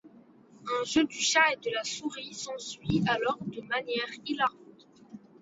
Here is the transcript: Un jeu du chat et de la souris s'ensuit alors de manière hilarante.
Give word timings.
Un 0.77 0.83
jeu 0.83 1.03
du 1.03 1.19
chat 1.19 1.43
et 1.53 1.57
de 1.57 1.69
la 1.75 1.83
souris 1.83 2.33
s'ensuit 2.33 3.03
alors 3.07 3.37
de 3.45 3.61
manière 3.61 4.07
hilarante. 4.25 4.87